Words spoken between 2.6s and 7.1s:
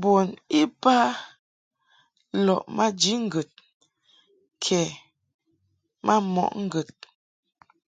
maji ŋgəd kɛ ma mɔʼ ŋgəd.